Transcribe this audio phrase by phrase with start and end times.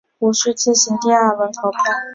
[0.17, 1.79] 无须进行第二轮投票。